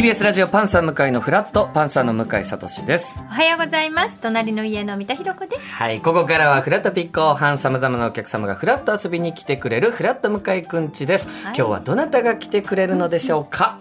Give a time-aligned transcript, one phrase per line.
[0.00, 3.14] TBS ラジオパンサー向井のフラットパンサーの向井聡です。
[3.18, 4.18] おはようございます。
[4.18, 5.68] 隣の家の三田寛子です。
[5.68, 11.54] はいここからはフラットピッコハンさまざまなお客様がフラット遊びに来てくれるフラット向井くんちです、はい。
[11.54, 13.78] 今日はどなたが来てくれるのでしょうか？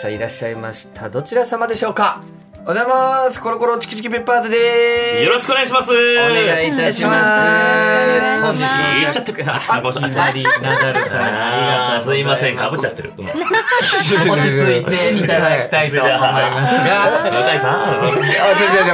[0.00, 1.10] さあいらっしゃいました。
[1.10, 2.22] どちら様でしょうか？
[2.66, 5.90] おはようございますコロコロチキチキペッパーズでーすよろしくお願いします。
[5.90, 9.44] おお願いいたしますよろしくお願いします言っちゃってくれ。
[9.46, 10.42] あ、ごめんなさい。
[10.62, 13.12] ナダルさんあーすいません、かぶっちゃってる。
[13.18, 13.32] うん落
[14.02, 17.94] ち着いていただきたいと思いますが向井さんあ、
[18.56, 18.90] ちょちょち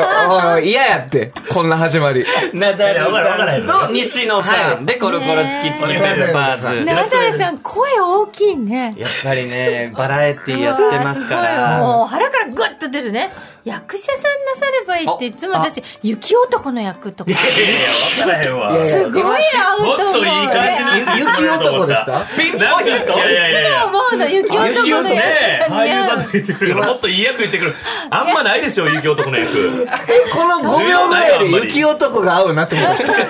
[0.56, 2.24] ょ、嫌やって、こんな始まり。
[2.52, 13.30] ナダルさんと西野さんでコロコロチキチキペッパーズナダルさん声大きいねやっぱりねバラエティやってますからもう腹からグッと出るね
[13.64, 17.44] 役者さんなさればいいっていつも私雪男の役とかいやい
[17.82, 18.84] や、わからへんわ。
[18.84, 22.26] すごい合うと思うもっといい感じのね雪男ですか？
[22.36, 22.62] ピンポイン
[23.06, 23.86] トいやいや。
[23.86, 27.74] 思うの雪男の雪男ね、役俳優さんと言ってくるから、もっといい役言ってくる。
[28.10, 29.86] あんまないでしょ、雪男の役。
[30.08, 33.02] え、この5秒ぐらいで雪男が合うなって思った。
[33.02, 33.26] 存在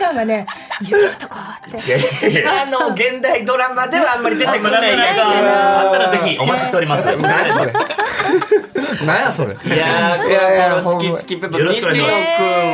[0.00, 0.46] 感がね
[0.80, 7.06] 雪男ってあの現代ドラマではあんまり出てこなないあったらぜひお待ちしております。
[7.16, 7.72] 何やそれ？
[9.06, 9.41] 何やそれ？
[9.44, 12.12] いやーいやいやコロコロチキチキペッパーよろしくお西野くん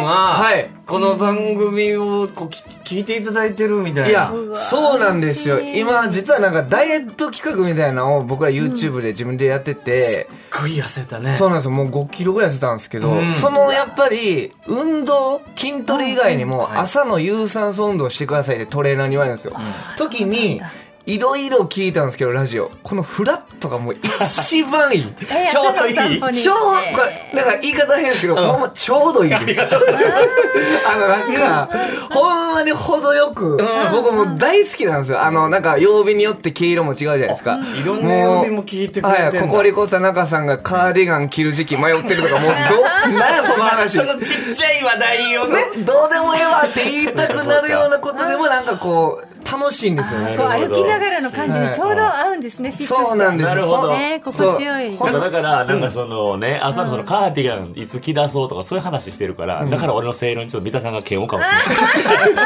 [0.04, 4.08] は、はいこの番組をこうき聞いていただいてるみたいな。
[4.08, 5.60] いや、そうなんですよ。
[5.60, 11.34] 今、実はなんかダイエット企画みたいなのを僕ら YouTube で自分でやってて、食い痩せたね。
[11.34, 11.72] そうなんですよ。
[11.72, 13.32] もう5キロぐらい痩せたんですけど、うん。
[13.34, 19.54] そのやっぱり、運動、筋トレ以外にも、はい朝の有酸素運動してくださいってトレーナーに言われるんですよ。
[19.98, 20.62] 時に、
[21.08, 22.70] いろいろ聞いたんですけど、ラジオ。
[22.82, 25.12] このフラットがもう一番いい。
[25.30, 25.94] えちょうどいい
[26.34, 29.60] ちょうど、これ、なんか言い方変ですけど、ほんまちょうどいいです。
[30.86, 31.68] あの、なんか、
[32.10, 33.58] ほんまに程よく、
[33.90, 35.22] 僕もう大好きなんですよ。
[35.22, 37.58] あの、なんか、曜日によって毛色も違うじゃないですか。
[37.82, 42.82] いろんな曜日も聞いてくれてはい、ココリコ田中さんがカーディガン着る時期迷ってるとか、もう、ど、
[43.18, 43.96] なんやその話。
[43.96, 53.06] そのちっちゃい話題をねね、どうでもええわって言いたくなるようなことでもなんかこう楽しいんですよね歩きながらの感じにちょうど合うんですね、フィットして。
[53.10, 53.46] そうなんです。
[53.46, 53.90] なるほど。
[53.90, 54.96] ね心地よい。
[54.98, 62.42] だから、なんかそのね、朝のそのカーディガンいつ着出そうとかそういう話してるから、だから俺の正論にちょっと三田さんが嫌悪かもしれな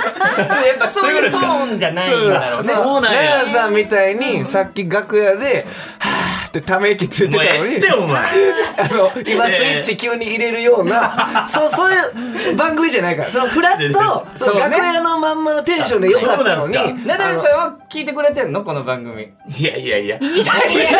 [0.64, 0.66] い。
[0.68, 2.68] やっぱそういうトーンじゃないんだろうね。
[2.68, 3.42] そうなんや。
[3.52, 5.66] さんみたいにさっき楽屋で
[5.98, 6.12] はー
[6.52, 7.76] ってため息ついてたのに。
[7.76, 8.20] ってお前。
[8.20, 13.30] あの、今スイッチ急に入れるような、 そう、そういう番組じゃないから。
[13.30, 17.06] そのフラット、その楽屋のまんまのテンションでよかったのに。
[17.06, 18.62] ナダルさんは聞いてくれてんの？
[18.62, 19.28] この番組。
[19.48, 20.18] いやいやいや。
[20.18, 20.92] いやいやいや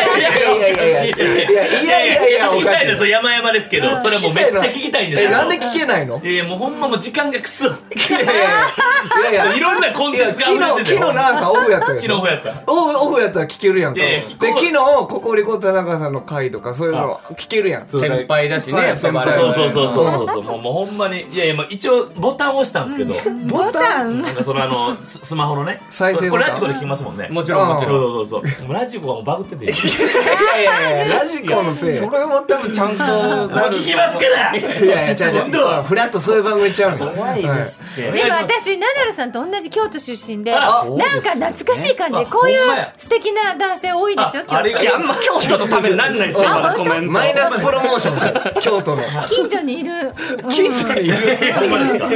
[0.57, 1.05] いやいや。
[1.05, 2.49] いやいやいや。
[2.49, 3.99] 聞きたいですよ、山々ですけど。
[3.99, 5.29] それもうめっちゃ聞きたいんですよ。
[5.29, 7.67] え、なんで聞けないのいやもうほんまもう時間がくそ。
[7.67, 7.69] い
[8.09, 9.55] やいやいや。
[9.55, 10.45] いろんなコンテンツが。
[10.45, 12.53] 昨日、昨日なさんオフやった昨日オフやった。
[12.67, 14.01] オフやったら聞けるやんか。
[14.01, 17.87] で、昨日、ここにリコ田中さんの回とか、そういうの聞けるやん。
[17.87, 20.43] 先輩だしねはいやっぱバラエティそうそうそうそうそうそう。
[20.43, 21.21] もうもうほんまに。
[21.21, 23.13] いやいや、もう一応ボタン押したんですけど、
[23.47, 25.81] ボタンなんかそのあの、スマホのね。
[25.89, 27.27] 再生これラジコで聞きますもんね。
[27.29, 28.73] もちろんもちろんそうそうそう。
[28.73, 29.65] ラジコがもうバグってて。
[29.65, 31.89] いやいやいや、ラジコのせい。
[31.91, 35.83] それは多分ちゃんと聞きますからやいや、違う違う。
[35.83, 37.09] フラットそういう番組ちゃうんですよ。
[37.11, 42.59] 怖いですでも私ナダルさんと同じ京都出身でなんか懐かしい感じこういう
[42.97, 47.11] 素敵な男性多いですよ京都いやあんま京都のためになんないですよあまだコメント。
[47.11, 48.33] マイナスプロモーション。
[48.33, 49.03] だ京都の。
[49.27, 50.13] 近所にいる。
[50.49, 51.17] 近所にいる。
[51.53, 52.07] ほんまですか？
[52.07, 52.15] ほ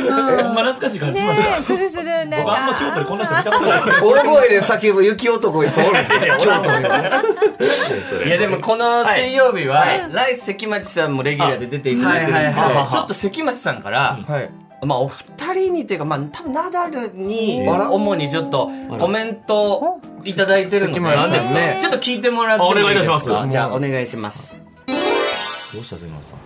[0.51, 3.95] んま懐かしい感じしましねたえするする僕あんま京都でこんな人見たことないですよ。
[4.07, 6.25] 大声で叫ぶ雪男いっぱいおるんですよ。
[6.25, 6.85] いや京都に。
[6.85, 8.23] は。
[8.25, 10.13] いやでもこの水曜日は、はい。
[10.13, 14.49] ライス関町さんもレギュラーで出ていただいてるんですけどちょっと関町さんから、はい。
[14.83, 18.69] まあお二人にっていうかまあ多分ナダルに主にちょっと
[18.99, 21.79] コメントをいただいてるので関町さんね。
[21.81, 23.47] ちょっと聞いてもらってもいいですか？
[23.49, 24.53] じゃあお願いします。
[24.85, 26.37] どうした関町さん？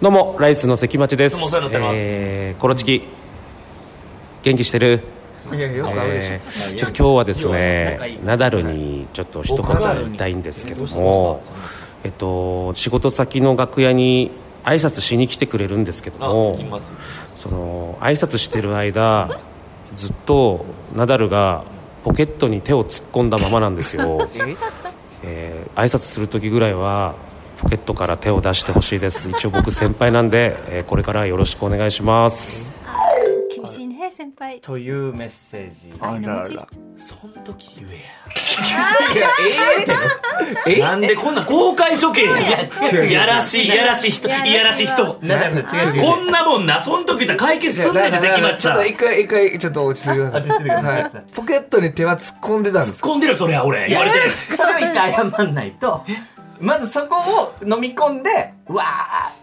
[0.00, 1.36] どうもライスの関町です。
[1.36, 1.96] どうもお世話になってます。
[1.98, 3.02] えーコロチキ。
[4.42, 5.02] 元気してる、
[5.52, 6.34] いや、よくあるでしょ。
[6.34, 6.40] え。
[6.44, 11.42] ーちょっと今日はですねナダルにちょっと一言言いたいんですけども。
[12.02, 14.30] えっと仕事先の楽屋に
[14.64, 16.56] 挨拶しに来てくれるんですけどあも
[17.36, 19.40] その挨拶してる間
[19.94, 20.64] ずっと
[20.94, 21.64] ナダルが
[22.04, 24.28] ポケットに手を突っ込んだままなんですよ。
[25.22, 27.14] えー挨拶する時ぐらいは
[27.62, 29.30] ポケットから手を出してほしいです。
[29.30, 32.74] 一応僕先輩なんで、えーこれからよろしくお願いします
[34.20, 36.68] 先輩というメッセージ愛の道
[36.98, 37.92] そん時言え
[39.16, 39.30] いや
[40.66, 40.78] え？
[40.78, 40.88] や。
[40.88, 42.34] なんでこんな公開処刑や？
[43.24, 45.14] らしい、やらしい人、いやらしい人。
[45.14, 48.74] こんなもんな、そん時言ったら解決すんねんで、関町さん。
[48.74, 53.88] ちょっと一回一回ちょっと落ち着いてくださいはいポケットに手は突っ込んでたんです突っ込んでるよ、それは俺。
[53.88, 54.30] 言われてる。
[54.30, 56.04] それを一回謝んないと
[56.60, 58.84] まずそこを飲み込んでうわ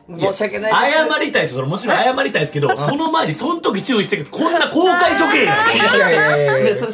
[0.10, 1.58] ー申し訳ない謝りたいですよ。
[1.58, 5.76] それもちろん謝りたいですけど、その前にその時注意して、こんな公開処刑やん。
[5.76, 6.92] いやいやいや罪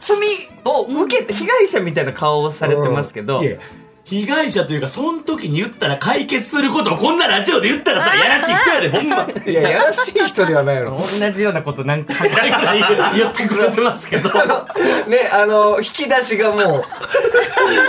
[0.00, 0.18] 罪
[0.64, 3.58] を受けて被害者みたいな顔をされてますけど、いや
[4.04, 9.26] 被害者というか、その時に言ったら解決することをこんなラジオで言ったらさ、やらしい人やで、ほんま。
[9.46, 12.42] いややらしい人ではないの同じようなこと何回か
[13.14, 14.28] 言ってくれてますけど。
[15.08, 16.60] ねあの引き出しがもう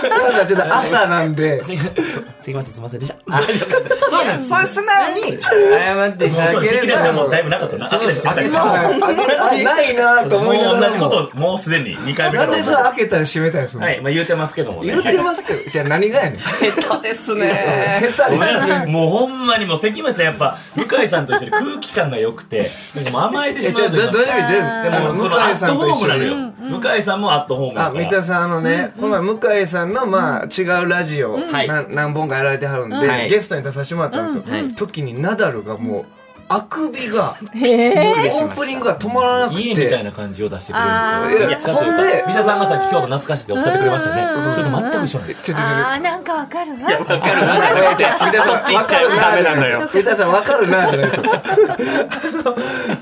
[0.09, 1.62] なんかちょっと朝なんで。
[1.63, 2.06] すいません、
[2.39, 3.41] すいません、すいませんでした。
[3.41, 4.50] そうなんです。
[4.50, 7.89] それ素直に謝っていただけれ引き出しはもばうだいぶなかったな。
[7.89, 8.00] 開
[8.45, 14.94] けたああないなと思いなもう同じことを、もうすでに2回目なんでそれは開けたら閉めたりするのい、まあ言うてますけどもね。
[14.94, 16.40] 言ってますけどじゃあ何がやねん。
[16.40, 18.02] 下手ですね。
[18.16, 18.92] 下手ですね。
[18.92, 22.69] もうほんまにもう関町さんやっぱ向井さんと一緒に空気感が良くて。
[23.12, 24.48] もう甘えてしまうというかどどういう意味？
[24.48, 26.36] どういう意味でもそのアットホームなのよ。
[26.36, 28.04] に向井さんもアットホームだあ、から。
[28.04, 33.30] 三田さん、あのね、この前向井さんの、まあ、違うラジオ、何本かやられてはるんで、はい。
[33.30, 34.54] ゲストに出させてもらったんですよ。
[34.54, 34.74] はい。
[34.74, 36.06] 時にナダルがもう、
[36.47, 39.62] あくびが、へオープニングが止まらなくて。
[39.63, 41.50] 家みたいな感じを出してくれるあんですよ。
[41.50, 44.53] ーいやほんで三田さんがさっき京都懐かしいっておっしゃってくれましたね。
[44.53, 45.44] それと全く一緒なんです。
[45.44, 49.15] ちょちょちょあーなんかわかるわ三田さん、わかるな。
[49.21, 49.89] ダメなんだよ。
[49.92, 51.24] 三田さん、わかるな、じゃないですよ。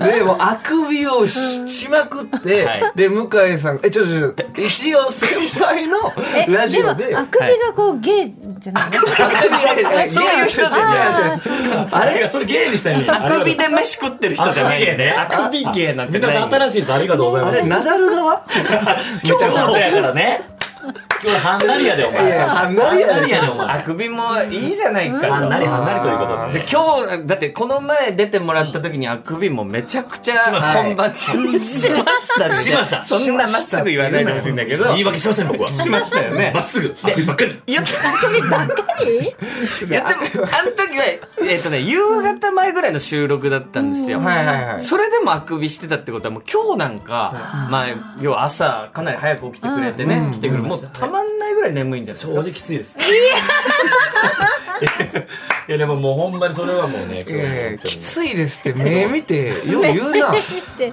[0.00, 5.28] で、もう、あくびをししまくって、で、向井さん、え、ちょちょ一応先
[5.62, 5.98] 輩の
[6.34, 11.38] えラジオで、あくびがこうゲイじゃないあくびが、そういう人じゃ
[11.92, 12.26] あれ？
[12.26, 15.10] それ芸にしたようにあくびで飯食ってる人じゃないんで。
[15.12, 16.92] ああくび芸なんて三田さん新しいです。
[16.92, 18.42] ありがとうございあれ、ますナダル側？
[19.24, 20.42] 京都やからね
[21.24, 22.26] 今日はんなりやでお前。
[22.26, 23.48] いやはんなりやで。
[23.48, 23.66] お前。
[23.66, 25.26] あくびもいいじゃないか。
[25.28, 26.58] はんなりはんなりということで。
[26.60, 30.34] で今日だってこの前出てもらった時にあくびもめちゃくちゃ
[30.74, 32.04] 本番中にしまし
[32.38, 32.54] たね。
[32.54, 33.02] しました。
[33.04, 34.84] そんなまっすぐ言わないでほしいんだけど。
[34.90, 35.70] 言い訳しません僕は。
[35.70, 36.52] しましたよね。
[36.54, 37.52] まっすぐあくびばっかり。
[37.66, 37.84] いやい
[39.88, 40.04] やで
[40.38, 41.04] もあの時は
[41.40, 44.20] えっとね夕方前ぐらいの収録だったんですよ。
[44.20, 44.82] はいはいはい。
[44.82, 47.86] それでもあくびしてたってことはもう今日なんか、まあ
[48.20, 52.42] 要は朝かなり早く起きてくれてね、来てくれるもうたまんないぐらい眠いんじゃないですか？
[52.42, 52.96] 正直きついです。
[52.98, 53.02] い
[55.68, 55.78] や。
[55.78, 60.34] でももうほんまにそれはもうね、いやいやきついですって目見て よう言うな。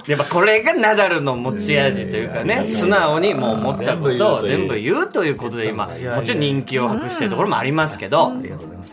[0.06, 5.32] やっぱこれがナダルの持ち味というかね素直にもう思ったことを全部言うという。
[5.42, 8.32] ことで今もちろん人気を博してるところもありますけど。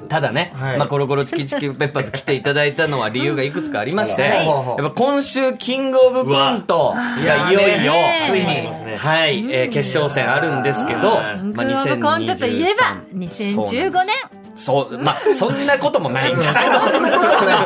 [0.08, 0.78] ただね、はい。
[0.78, 4.46] まあ、コロコロチキチキペッパーズ来ていただいたのは理由がいくつかありまして、はい。
[4.48, 6.94] やっぱ今週キングオブコント
[7.26, 11.19] がいよいよねついにはい、えー決勝戦あるんですけど、
[11.54, 14.16] まあ、キングオブコントといえば2015年。
[14.58, 14.98] そう。
[15.00, 16.60] まあそんなこともないんです。
[16.60, 17.60] け どそんなことない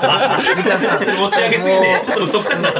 [1.03, 1.19] です。
[1.19, 2.73] 持ち上げすぎて、ちょっと嘘くさくなっ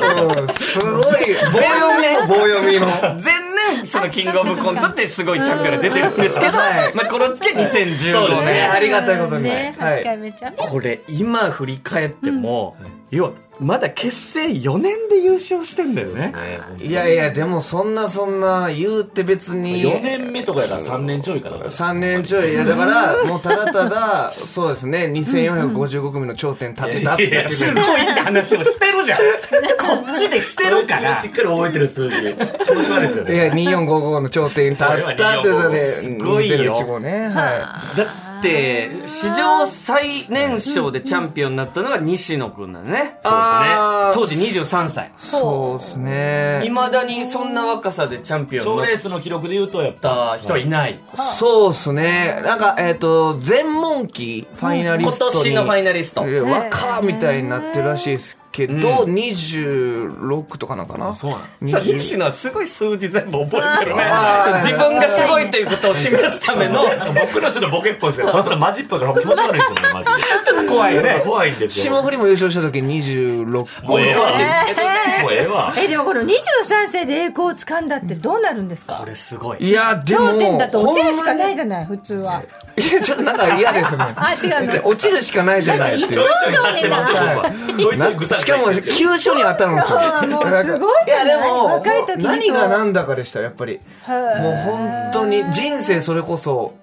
[0.48, 1.02] たすごい。
[1.02, 2.16] 棒読み。
[2.16, 2.88] の棒読みの。
[2.88, 6.96] 前年 そのキングオブコントってすごいチャンピオンが出てるんですけど、はい。
[6.96, 8.62] まあ、コロチキは2015そうです年、ね。
[8.64, 9.44] ありがたいことに。
[9.44, 9.76] ね。
[9.80, 10.02] はい。
[10.02, 12.76] 8回目チャンピオンこれ今振り返っても、
[13.12, 16.34] 要はまだ結成4年で優勝してんだよね。
[16.82, 19.84] いやいやでもそんなそんな言うて別に。
[19.84, 21.58] 4年目とかやから3年ちょいかな。
[21.58, 22.52] 3年ちょい。
[22.52, 25.06] いやだからもうただただそうですね。
[25.14, 29.20] 2455組の頂点立てたってだけすでごいって話をしてるじゃん。
[29.20, 31.22] こっちでしてるから。
[31.22, 32.16] しっかり覚えてる数字。
[32.18, 33.53] 気持ち悪いですよいやね。
[33.54, 36.74] 2455の頂点立ったってすごいよ。
[36.74, 37.28] 2015ね。
[37.28, 43.20] はだって史上最年少でチャンピオンになったのが西野くんだね。
[43.24, 44.18] あー。
[44.18, 45.08] 当時23歳。
[45.08, 46.62] いそうですね。
[46.66, 51.00] いまだにそんな若さでチャンピオン賞レースの記録で言うとやっぱた人はいない。
[51.16, 52.42] そうっすね。
[52.46, 56.28] なんかえっと全問期ファイナリ今ストに年のファイナリスト。
[56.28, 58.74] え若みたいになってるらしいですけど
[59.06, 61.16] 26とかなんかな？
[61.16, 64.04] そうなんさあ20西野はすごい数字全部覚えてるね。
[64.62, 66.84] 自分がすごいということを示すための。
[67.16, 70.12] 僕のちょっとボケっぽいですけど、これそれマジっぽいから気持ち悪いですよね、マジで。
[70.46, 71.22] ちょっと怖いね。
[71.26, 71.84] 怖いんですよ。
[71.84, 73.46] 霜降りも優勝した時26
[73.86, 74.28] もうええわ。
[75.22, 75.74] もうええわ。
[75.78, 76.34] えでもこの23
[76.92, 78.96] 世で栄光をつかんだってどうなるんですか？
[78.96, 79.58] これすごい。
[79.60, 82.42] いやでも頂点だと落ちるしかないいじゃない普通は。
[82.78, 84.06] いやちょっとなんか嫌ですね。
[84.16, 84.88] あ違うの。
[84.88, 85.96] 落ちるしかないじゃない。
[85.96, 86.54] っていうちょいちょい
[88.26, 89.98] さしかも急所に当たるんですよ。
[90.28, 93.80] もうすごいいやでも若い時に何が何だかでしたやっぱり。
[94.06, 96.83] はもう本当に人生それこそ一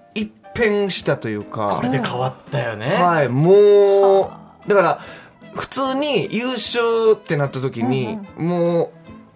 [0.60, 1.76] 変したというか。
[1.76, 2.88] これで変わったよね。
[2.88, 4.32] はいも
[4.66, 5.00] うだから
[5.54, 8.90] 普通に優勝ってなった時に、もう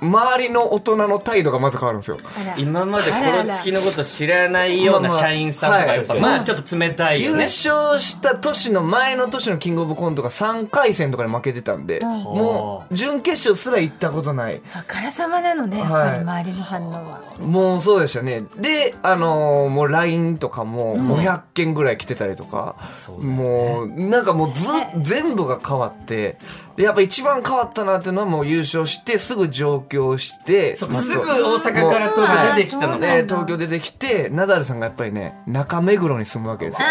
[0.04, 2.18] 周りの大人の態度がまず変わるんですよ。
[2.56, 14.60] 今までコロチキのこと知らないような社員さんとかやっぱまあちょっと冷たいよ優ね勝した年の前の年のキングオブコントが3回戦とかで負けてたんで、もう準決勝すら行ったことない。
[14.74, 18.42] あからさまなのねやっぱり周りの反応は、もうそうでしたね。
[18.58, 22.76] であのーもう LINE とかも500件ぐらい来てたりとか、
[23.18, 24.64] もうなんかもうず
[25.00, 26.38] 全部が変わって
[26.76, 31.24] でやっぱ一番変わったなっていうのはもう優勝してすぐ上京してそうかますぐ大
[31.58, 36.88] 阪から東京出てきたのねね東京出てきてナダルさんがやっぱりね中目黒に住むわけですよ。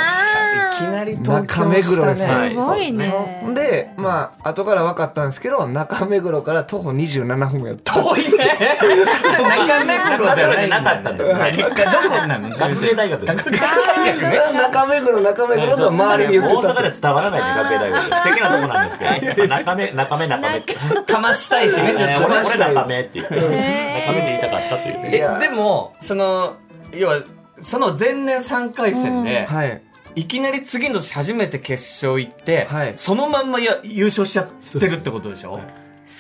[0.73, 2.23] いきなり東京中目黒です。
[2.23, 3.13] したすごいね。
[3.53, 8.57] でまあ後から分かったんですけど中目黒から徒歩27分やった遠いね。
[8.79, 11.51] 中目黒じゃないなかったんですね。
[11.51, 11.69] ど
[12.09, 12.49] こなの？
[12.55, 13.33] 学芸大学です。
[13.35, 15.19] 中目黒。
[15.21, 18.01] 中目黒と周りに言ってた大阪で伝わらないね、学芸大学。
[18.03, 20.75] 素敵なとこなんですけど、やっぱ中目、中目、中目って。
[21.07, 21.95] かましたいしね。
[21.97, 22.73] ちょっと俺、俺かましたい。
[22.73, 23.35] 中目って言って。
[23.35, 25.11] 中目で言いたかったっていうね。
[25.13, 26.57] えでもその
[26.91, 27.23] 要は
[27.61, 29.81] その前年3回戦で、はい。
[30.15, 32.93] いきなり次の年初めて決勝行って、はい。
[32.97, 35.59] そのまんまや優勝しちゃってるってことでしょ？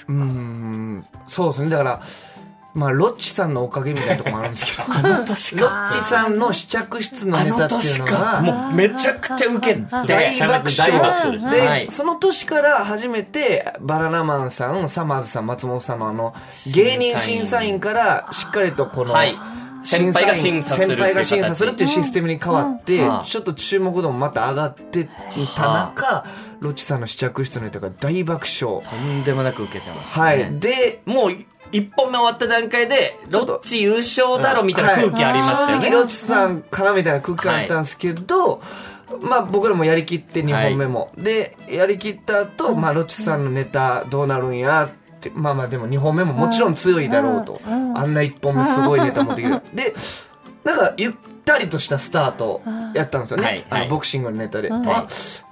[0.07, 1.05] うーん。
[1.27, 1.69] そうですね。
[1.69, 2.01] だから
[2.73, 4.83] まあロッチさんのおかげみたいなところもあるんですけど。
[4.89, 8.11] あの年ロッチさんの試着室のネタってい年うのが。
[8.11, 8.41] か。
[8.41, 10.07] もうめちゃくちゃウケて大
[10.39, 10.91] 爆笑。
[10.91, 11.87] 大爆笑ではい。
[11.91, 16.33] その年から初めてバナナマンさんサマーズさん松本さんのあの
[16.73, 19.37] 芸人審査員からしっかりとこの、はい。
[19.83, 25.09] 先輩が審査する先輩が審査するっていうシステムに変わって、うんちょっと注目度もまた上がって
[25.55, 26.25] た中、
[26.59, 28.81] ロッチさんの試着室のネタが大爆笑。
[28.81, 30.59] とんでもなく受けてます、ね、はい。
[30.59, 31.35] で、もう
[31.73, 38.61] 一本目終わった段階でロッチ優勝だろみたいな空気ありましたよね、正直ロッチさんかなみたいな空気あったんですけど、
[39.21, 49.95] まあ僕らもやりきって2本目も、でやりきった後、まあロッチさんのネタどうなるんやってまあまあでも2本目ももちろん強いだろうと、あんな1本目すごいネタ持ってきた で
[50.63, 51.13] なんかゆっ
[51.45, 52.61] たりとしたスタート
[52.93, 53.65] やったんですよね、はいはい。
[53.69, 55.07] あのボクシングのネタで、あ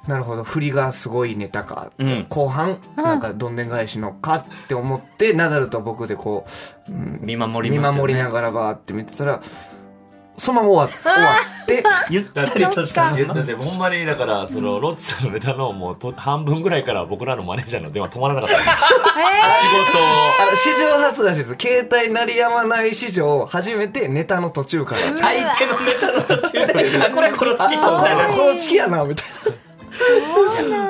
[0.07, 0.43] なるほど。
[0.43, 2.25] 振りがすごいネタか、うん。
[2.29, 6.45] 後半なんかどんでん返しのかって思ってナダルと僕でこ
[6.89, 8.01] う、うん見守り見ますよね。
[8.01, 9.41] 守りながらバーって見てたら
[10.41, 11.29] そのまま終わ終わ
[11.61, 13.15] って ゆったりとした。
[13.15, 18.55] いやだってほんまにだからそのロッチさんのネタのもうと半分ぐらいから僕らのマネージャーの電話止まらなかった。
[18.55, 18.81] んです仕
[19.91, 19.99] 事
[20.41, 21.55] あの史上初らしいです。
[21.59, 25.01] 携帯鳴りやまない史上初めてネタの途中から。
[25.21, 26.97] 相手のネタの途中で。
[27.05, 29.27] あこれコロチキあこみたいなのこのチキやなみたい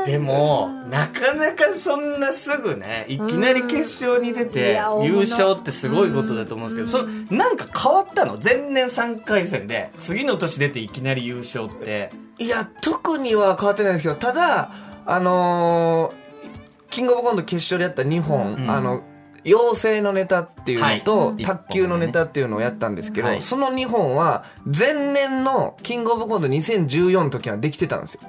[0.05, 8.39] でもなかなかそんなすぐねいきなり決勝に出いて優勝ってすごいことだと思うんですけどそのなんか変わったの？
[8.43, 12.09] 前年3回戦で次の年出ていきなり優勝って。
[12.11, 14.71] ないや特には変わってないんですけどただ
[15.05, 16.21] あのー
[16.89, 18.69] キングオブコント決勝でやった2本、うん。
[18.69, 19.03] あの
[19.43, 21.43] 妖精のネタっていうのと、はい。
[21.43, 23.41] 卓球のネタっていうのをやったんですけど、はい。
[23.41, 28.21] その2本は前年のキングオブコント2014の時はできてたんですよ。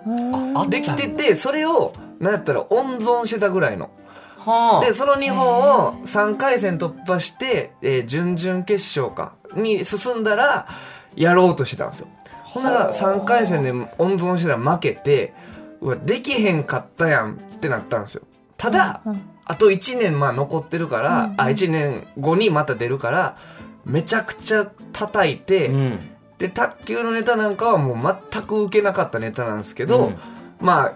[0.55, 3.91] あできててそれをなんやったら温存してたぐらいの。
[4.39, 4.85] はあ。
[4.85, 10.67] でその2本を3回戦突破して、えー準々決勝かに進んだら
[11.15, 12.09] やろうとしてたんですよ。
[12.43, 15.33] ほんなら3回戦で温存してたら負けて
[15.81, 18.23] うわできへんかったやんってなったんですよ
[18.63, 19.03] ただ、
[19.45, 23.37] あと1年まあ残ってるから、あ1年後にまた出るから
[23.85, 25.99] めちゃくちゃ叩いて、うん。
[26.39, 30.17] で卓球のネタなんかはもう全く受けなかったネタなんですけど、うん。
[30.61, 30.95] ま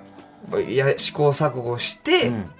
[0.52, 2.50] あや試行錯誤して、うん。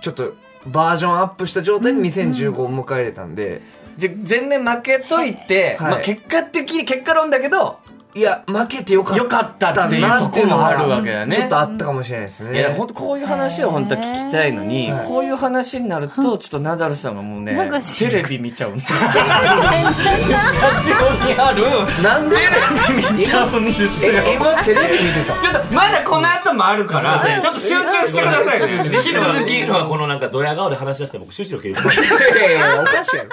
[0.00, 0.32] ちょっと
[0.66, 3.60] バージョンアップした状態で2015を迎え入れたんで、
[3.98, 5.90] じゃ前年負けといて、はい。
[5.90, 7.80] まあ、結果的に結果論だけど
[8.14, 11.36] いや負けてよかったよかったっていうとこもあるわけだね。
[11.36, 12.58] ちょっとあったかもしれないですね。
[12.58, 15.06] いや本当こういう話を本当は聞きたいのに、はい。
[15.06, 17.52] こういう話になるとちょっとナダルさんがもうね
[17.98, 18.98] テレビ見ちゃうんですよ。
[18.98, 20.96] スタジオ
[21.28, 21.64] にある
[22.02, 24.12] なんでテレビ見ちゃうんですよ。
[24.14, 25.34] え今テレビ見てた？
[25.40, 28.90] ちょっとまだこの後もあるからちょっと集中してくださいね。
[28.96, 29.62] 引き続き。
[29.68, 33.28] はこのなんかドヤ顔で話し出して僕集中力切れてますいやいやいやおかしいやろ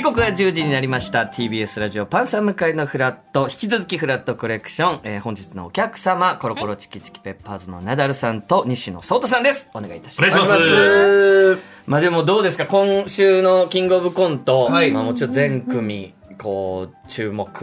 [0.00, 1.24] 時刻は10時になりました。
[1.24, 3.50] TBS ラジオパンサー向かいのフラット。
[3.50, 9.68] 引き続きフラットコレクション、えー本日のお客様コロコロチキチキペッパーズのナダルさんと西野聡太さんです。
[9.74, 10.38] お願いいたします。
[10.38, 10.74] お願いします。
[10.74, 12.64] うまあでもどうですか？
[12.64, 14.90] 今週のキングオブコント、はい。
[14.90, 17.60] まあもちろん全組こう注目って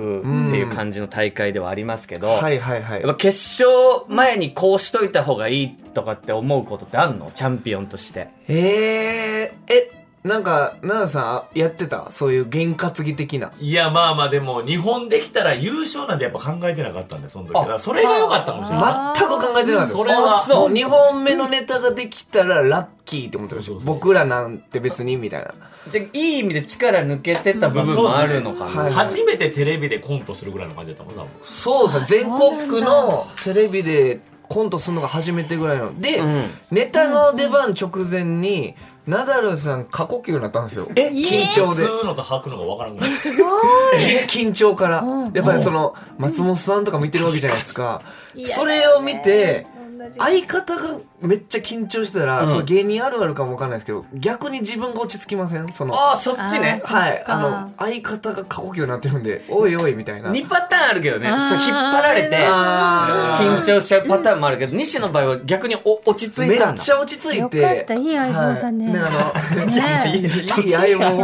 [0.57, 3.01] いう感じの大会ではありますけど、はいはいはい。
[3.01, 7.31] やっぱ決勝前にこうしといた方がいいとかって思うことってあんの？
[7.33, 8.27] チャンピオンとして。
[8.47, 9.96] えー、え
[10.27, 12.11] なんか、奈良さんあやってた？
[12.11, 13.51] そういう験担ぎ的な。
[13.59, 17.53] いや、まあまあでも、日本できたら優勝なんてやっぱ考えてなかったんで、その時。
[17.53, 19.19] だからそれが良かったかもしれない。
[19.19, 19.97] 全く考えてなかった。
[19.97, 25.53] それはもう2本目のネタができたらラッキーって思ってましたそうそうそう僕らなんて別にみたいな。
[25.89, 28.83] じゃあいい意味で力抜けてた部分もあるのかな。
[28.83, 31.29] はい初めてテレビでコントするぐらいの感じだったもん、多分。
[31.41, 32.21] そうですね。
[32.23, 34.19] 全国区のテレビで
[34.49, 35.99] コントするのが初めてぐらいの。
[35.99, 38.75] で、んネタの出番直前に、
[39.07, 40.87] ナダルさん過呼吸になったんですよ。
[40.95, 41.85] え緊張で。
[41.85, 43.11] 吸うのと吐くのがわからんぐらい。
[44.27, 45.03] 緊張から。
[45.33, 48.01] やっぱりその、松本さんとか見てるわけじゃないですか。
[48.43, 49.65] それを見て、
[50.09, 55.67] 相方がめっちゃ緊張してたら、うんこれ芸人あるあるかもわかんないですけど、逆に自分が落ち着きません？
[55.73, 56.79] その、ああ、そっちね。
[56.83, 60.31] はい、あの、相方が過呼吸になってるんで、おいおいみたいな。
[60.31, 61.27] 2パターンあるけどね。
[61.27, 66.81] そう引っ張られて、緊張しちゃうパターンもあるけど、西の場合は逆にお落ち着めいたんだ。
[66.81, 67.37] っちゃ落ち着いて。
[67.39, 71.17] よかったいい相棒だねはい、で、あの、ねいい相棒。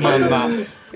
[0.00, 0.48] まあまあ。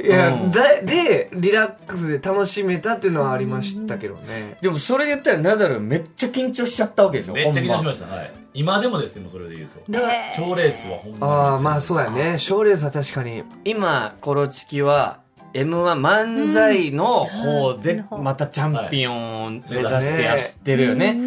[0.03, 4.57] いや、うんだで、リラックスで楽しめたっていうのはありましたけどね。
[4.61, 8.15] でもそれで言ったらナダルめっちゃ緊張しちゃったわけでしょめっちゃ緊張しましした。
[8.15, 8.31] はい。
[8.55, 9.81] 今でもですね、もうそれで言うと。
[9.93, 11.33] え賞レースはほんまに。
[11.33, 12.39] ああ、まあそうやね。
[12.39, 13.45] 賞レースは確かに。
[13.65, 15.21] 今、コロチキは、
[15.53, 21.19] M1 漫才の方でうんまたチャンピオンを目指してやってるよね。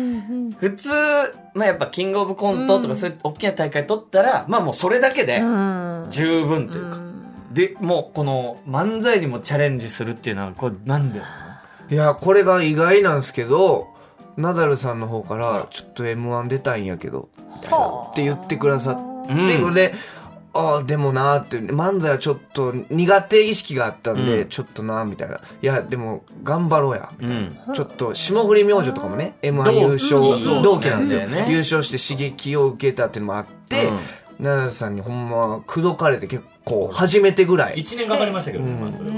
[0.60, 0.89] 普通、
[1.53, 7.12] まあやっぱキングオブコントとかそういう大きな大会取ったら、まあもうそれだけでうん十分というか。
[7.54, 11.22] で、もうこの漫才にもチャレンジするっていうのは、これなんで？
[11.90, 13.94] いや、これが意外なんですけど、
[14.38, 17.30] ナダルさんの方から、ちょっと M1 出たいんやけど、
[18.12, 19.74] って言ってくださって、うん。
[19.74, 19.94] で、
[20.56, 24.50] ああ、でもなーって、漫才はちょっと苦手意識があったんで、うん。
[24.50, 25.36] ちょっとなーみたいな。
[25.36, 27.12] いや、でも、頑張ろうや。
[27.20, 27.58] うん。
[27.74, 31.28] ちょっと、霜降り明星とかもね、M1 優勝同期なんですよ。
[31.28, 31.48] ね。
[31.50, 33.92] 優勝して刺激を受けたっていうのもあって、
[34.40, 37.80] うんナダルさんにほんま、口説かれて結構、初めてぐらい。
[37.80, 39.16] 一年かかりましたけどね、まあそれは。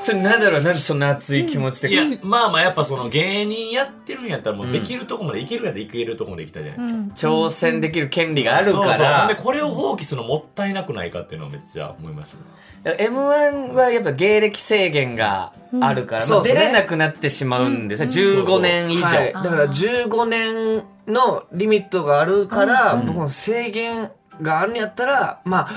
[0.00, 7.28] それナダルはなんでそんな熱い気持ちで、いや、まあまあやっぱその芸人やってるんやったらもうできるとこまでいけるやったらいけるとこまで行きたいじゃないですか。
[7.28, 12.42] 挑戦できる権利があるかそうそうで、これを放棄するのもったいなくないかっていうのはめっちゃ思いましたね。
[12.84, 19.04] M1 はやっぱ芸歴制限があるから、まあそうですね出れなくなってしまうんですね、15年以上。
[19.04, 19.32] はい。
[19.32, 24.10] だから15年のリミットがあるから、僕も制限
[24.42, 25.70] があるんやったら、まあ、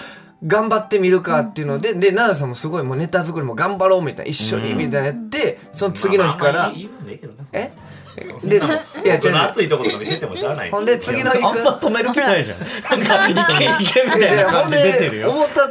[0.45, 6.71] 頑張ってみるかっていうので、で、奈良さんもすごいもうネタ作りも頑張ろうみたいな、一緒にみたいなやって、その次の日から。
[7.53, 7.71] え？
[8.43, 8.57] で、
[9.05, 10.71] いや、違うその熱いところとか見せても知らない。
[10.71, 12.99] ほんで次の日あんま止める気ないじゃん。
[12.99, 15.29] なんか、いけいけみたいな感じで出てるよ。
[15.31, 15.61] 思った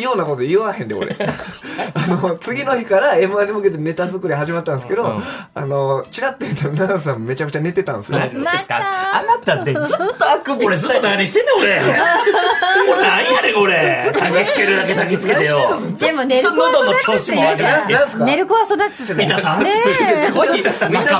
[0.00, 1.16] ようなこと言わへんで、俺。
[1.94, 5.22] あの、次の日から M1 に向けてネタ作り始まったんですけど、うん
[5.54, 8.18] あの、チラッと見たら奈良さんめちゃくちゃ寝てたんですよ。
[8.18, 8.76] 何ですか？
[8.78, 9.82] あなたってずっ
[10.18, 11.80] とあくび俺ずっと何してんねん、俺。
[12.92, 14.12] 俺何やねん、これ。
[14.14, 15.78] 焚きつけるだけ焚きつけてよ。
[15.98, 18.18] でも寝る子は喉の育つって言う調子もか？
[18.20, 20.72] ら寝る子は育つって三田さんすごい三田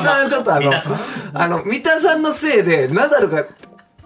[0.02, 0.65] さんちょっとあの
[1.34, 3.44] あの、三田さんのせいで、ナダルが、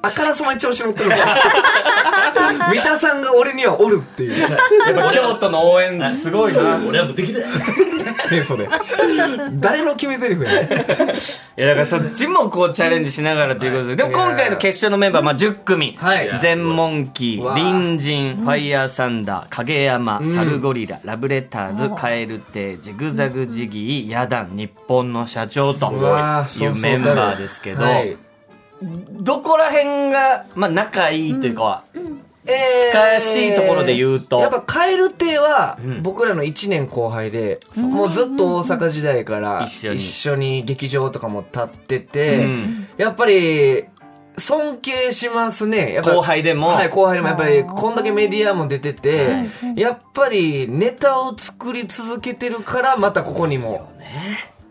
[0.03, 1.37] あからさまに調子乗ってるから。
[2.73, 4.41] 三田さんが俺にはおるっていう。
[4.41, 6.79] やっぱ京都の応援すごいな。
[6.87, 7.47] 俺はもうできたよ。
[8.31, 8.69] ねそれ。
[9.53, 10.83] 誰の決め台詞やねんい
[11.57, 13.97] や、だからそっちもこうチャレンジしながらということで。
[13.97, 15.97] でも今回の決勝のメンバー、まあ10組。
[16.01, 28.17] はい全モンキー、隣人、ファイヤーサンダー、影山、サルゴリラ、ラブレターズ、カエルテ、ジグザグジギー、ヤダン、日本の社長というメンバーですけど、はい
[28.83, 31.85] どこら辺が、まあ仲いいというか、
[32.47, 34.41] え近しいところで言うと。
[34.41, 36.03] やっぱカエル亭はん。
[36.03, 40.51] 僕らの1年後輩で、もうずっと大阪時代から一緒に。
[40.51, 42.89] に劇場とかも立ってて、うん。
[42.97, 43.85] やっぱり
[44.39, 45.93] 尊敬しますね。
[45.93, 46.69] やっぱ後輩でも。
[46.69, 49.45] はい、後輩でもやっぱりこんだけメディアも出てて、
[49.77, 53.89] やっぱりネタを作り続けてるからまたここにも。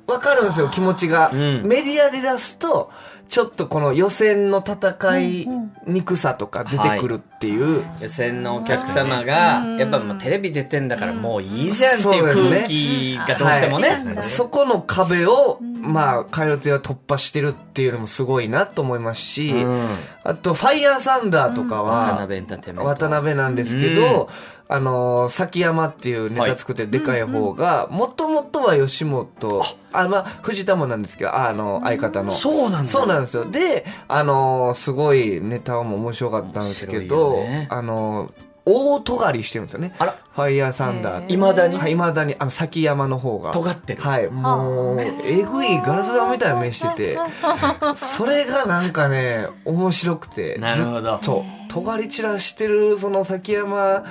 [0.09, 1.29] わかるんですよ、気持ちが。
[1.29, 1.63] ん。
[1.63, 2.91] メディアで出すと、
[3.29, 5.47] ちょっとこの予選の戦い
[5.85, 7.83] にくさとか出てくるっていう。
[8.01, 13.89] 予選のお客様が、やっぱもうテレビ出てんだからもういいじゃんっていう空気がどうしてもね。
[13.89, 19.87] はいそこの壁を、まあ、カイロテは突破してるっていうのもすごいなと思いますし、うん。
[20.23, 22.89] あと、ファイヤーサンダーとかは、渡辺エンターテインメント。
[22.89, 24.29] 渡辺なんですけど、
[24.71, 32.31] あのー、崎山っていうネタ作ってるでかい方が、もともとは吉本、あ、まあ、藤田もなんですけど、ああの、相方の。
[32.31, 32.91] そうなんだ。
[32.91, 33.49] そうなんですよ。
[33.49, 37.67] で、あのー、すごいネタも面白かったんですけど、ね。
[37.71, 38.31] あのー、
[38.65, 39.95] 大尖りしてるんですよね。
[39.97, 40.11] あら。
[40.35, 41.33] ファイヤーサンダーって。
[41.33, 41.77] 未だに？
[41.77, 43.51] はい、未だに、あの、崎山の方が。
[43.51, 44.03] 尖ってる。
[44.03, 47.17] はい、もう、えぐいガラス玉みたいな目してて、
[47.95, 51.17] それがなんかね、面白くて、なるほど。
[51.17, 54.03] と、尖り散らしてる、その崎山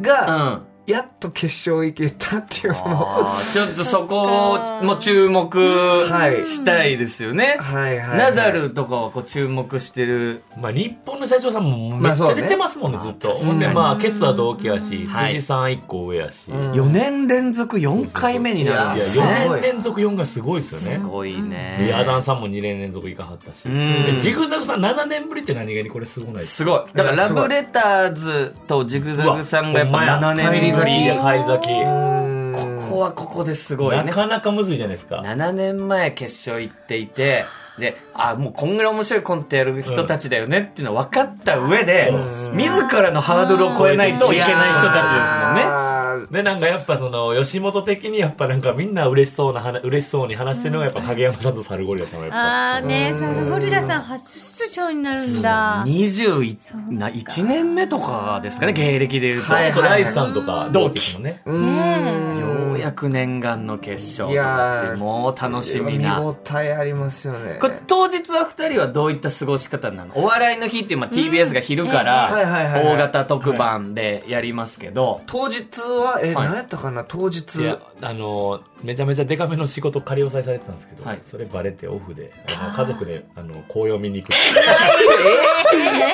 [0.00, 0.75] が、うん。
[0.86, 7.56] やっと決勝行けたっていう、その、あーちょっとそこをもう注目はいしたいですよね。
[7.58, 10.42] はいはいはいナダルとかはこう注目してる。
[10.60, 13.28] まあ、日本の社長さんもめっちゃ出てますもんね、ずっと。
[13.28, 16.48] まあほんで、まあ、ケツは同期やし、はい辻さん1個上やし。
[16.48, 19.32] いや、4年連続4回目になるんですいやね。
[19.48, 21.00] 4年連続4がすごいですよね。
[21.00, 21.88] すごいで、ね。
[21.90, 23.68] ヤダンさんも2年連続行かはったし。
[23.68, 26.80] んでジグザグさん7年ぶりって何気にこれすごないですすごい。
[26.94, 30.75] だからラブレターズとジグザグさんがやっぱ7年ぶり。
[30.76, 32.16] うわほんまやいや、帰り咲き。
[32.56, 34.04] ここはここですごいね。
[34.04, 35.16] なかなかむずいじゃないですか。
[35.16, 37.44] 7年前決勝行っていて、
[37.78, 42.12] で、あ、もうこんぐらい面白いコントやる人たちだよねっていうの分かった上で、
[42.52, 45.95] 自らのハードルを超えないといけない人たちですもんね。
[46.16, 46.28] う。
[46.30, 52.38] で、なんかやっぱその、吉本的にやっぱなんかみんな嬉しそうな話、嬉しそうに話してるのがやっぱ影山さんとサルゴリラさんがやっぱ。
[52.38, 55.84] ああね、サルゴリラさん初出場になるんだ。
[55.86, 59.52] 21な、1年目とかですかね、芸歴で言うと。
[59.52, 61.42] はい、ライスさんとか同期のね。
[61.46, 62.45] ねえ。
[62.90, 66.18] 100念願の決勝いやもう楽しみな。
[66.20, 67.58] 見応えありますよね。
[67.60, 70.12] これ当日は2人はどういった過ごし方なの？
[70.16, 77.04] お笑いの日って今 TBS が昼から大型特番でやりますけど、当日はえ、はい、何やったかな？
[77.04, 77.76] 当日。
[78.02, 84.32] あのーめちゃめちゃデカめの仕事仮押さえされてたんですけど、はいそれバレてオフで、あの家族で、あの、紅葉見に行く。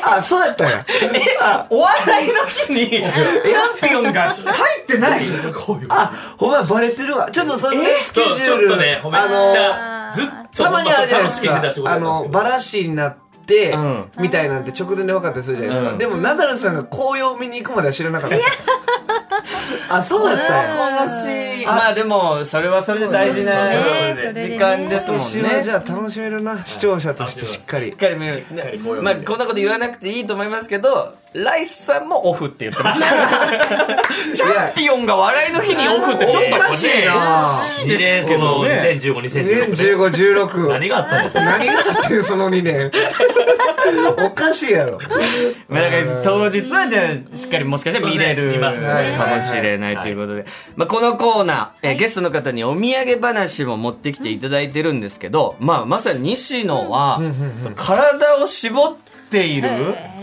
[0.05, 0.87] あ、そうやったんや。
[1.71, 5.23] お笑いの日にチャンピオンが入ってない？
[5.89, 7.31] あ、ほんまバレてるわ。
[7.31, 8.45] ちょっとそれね、スケジュール。
[8.45, 11.95] ちょっとね、めっちあの、ゃ、ずっとたまにあるじゃないです楽しみにしてた仕事か。
[11.95, 15.93] あの、バラシになってうん、みたいなんて直前で分かったりするじゃないですか。
[15.93, 19.97] うんでも、ナダルさんが紅葉見に行くまでは知らなかった。
[19.97, 20.97] あ、そうやったんや。
[21.05, 21.52] 楽しい。
[21.67, 23.69] まあでも、それはそれで大事な
[24.33, 25.63] 時間ですもんね。
[25.63, 27.97] じゃあ楽しめるな、視聴者としてしっかりしっ。
[27.97, 33.07] かりまあ、でこんなこと言わなくていいと思いますけど、ライスさんもオフって言ってました。
[34.35, 37.49] チャンピオンが笑いの日にオフってちょっとおかしいな
[37.85, 39.97] 2年、その、2015、2016。
[39.97, 40.69] 2015、16。
[40.69, 41.31] 何があったの？
[41.31, 41.41] と。
[41.41, 42.91] 何があってんその2年。
[44.19, 44.99] おかしいやろ。
[45.69, 50.45] まあ、だから当日はじゃあ、しっかりもしかしたら見れるねかもしれないということで。
[50.77, 51.52] まあ、このコーナー、
[51.83, 57.21] えーゲストの方にお土産話も持ってきていただいてるんですけど、まあ、まさに西野は、
[57.77, 59.12] 体を絞って
[59.47, 59.69] いる、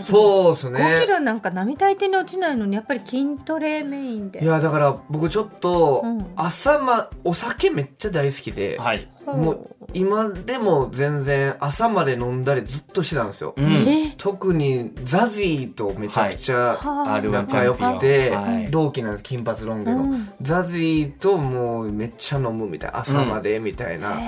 [0.02, 1.08] そうっす5ねキ。
[1.08, 4.42] ロなんか並大抵に落ちないのにやっぱり筋トレメインで。
[4.42, 9.08] いや、だから僕ちょっとうん、朝ま、お酒めっちゃ大好きで、はい。
[9.26, 13.54] もう今でも全然朝まで飲んだりずっとしてたんですよ。
[13.56, 13.64] うん。
[13.64, 20.28] え特にザジーとめちゃくちゃは R1 仲良くてはい、同期なんです、金髪ロン毛のうん。
[20.42, 24.18] ザジーともうめっちゃ飲むみたいな、朝までみたいな。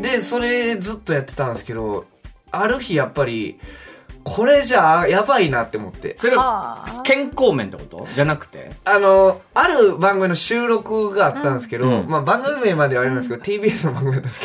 [0.00, 2.04] で、それずっとやってたんですけど、
[2.50, 3.58] ある日やっぱり、
[4.28, 6.16] これじゃあやばいなって思って。
[6.16, 8.06] それははあ、健康面ってこと？
[8.14, 8.70] じゃなくて？
[8.84, 12.08] あの、ある番組の収録があったんですけど、うん。
[12.08, 14.40] まあ番組名まではあれなんですけど、TBS の番組だったんです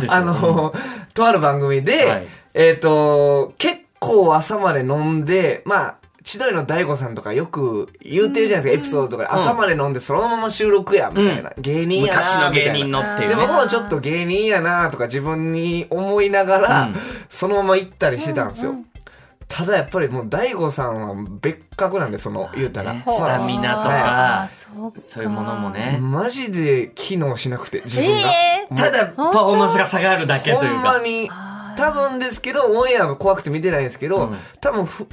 [0.00, 0.74] けど、あの、
[1.14, 2.26] とある番組で、はい。
[2.54, 11.52] えっ、と、結構朝まで飲んで、まあ、千鳥の大悟さんとかよく言うてるじゃないですか、エピソードとかで、朝まで飲んでそのまま収録や、みたいな。
[11.58, 12.78] 芸人やな昔の芸みたいな。
[12.78, 13.42] 人のっていうで、ね。
[13.42, 16.96] 僕もちょっと芸人やなとか自分に思いながら、うん。
[17.28, 18.74] そのまま行ったりしてたんですよ。
[19.54, 22.92] ただやっぱりもう大悟さんは別格なんで、その、言うたら。
[22.92, 25.98] ねスタミナとはかあ、そうかそういうものもね。
[26.00, 28.30] マジで機能しなくて、自分が。
[28.32, 30.74] えただ、パフォーマンスが下がるだけというか。
[30.74, 31.30] ほんまに、
[31.76, 35.06] 多分ですけど、オンエアが怖くて見てないんですけど、うん多分ふ、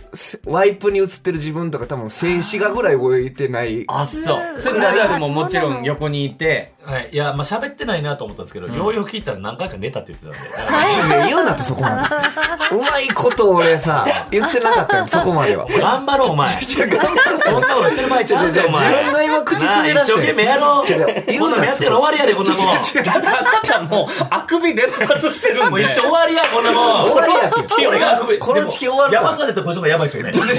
[0.45, 3.83] ワイプに映ってる自分とか多分静止画ぐらい動いてない。
[3.87, 4.59] あ、そう。
[4.59, 7.09] それナダルももちろん横にいて、はい。
[7.11, 10.71] いや、まあ喋ってないなと思ったんですけど、ようよく聞いたら何回か寝たって言ってたんで。
[10.71, 11.95] マジで言うなってそこまで。
[12.75, 15.67] うまいこと俺さ、言ってなかったよ、 そこまでは。
[15.67, 16.47] 頑張ろう、お前。
[16.47, 18.89] そんなことしてる場合ちゃうぞ、お前。
[18.89, 21.39] 自分が今口詰め出して一生懸命やろう。
[21.39, 22.65] こんなのやってる終わりやで、こんなもん。
[22.65, 25.81] もあなたもう、あくび連発してるんで。
[25.81, 27.05] う一生終わりや、こんなもん。
[27.05, 28.17] 終わりやこの月俺が。
[28.39, 30.33] この月終わるから山されてこっちもやばいっすよね。
[30.33, 30.53] それ